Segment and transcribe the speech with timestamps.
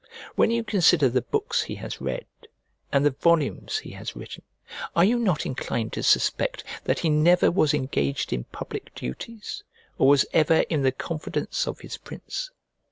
[0.33, 2.25] When you consider the books he has read,
[2.91, 4.41] and the volumes he has written,
[4.95, 9.63] are you not inclined to suspect that he never was engaged in public duties
[9.99, 12.49] or was ever in the confidence of his prince?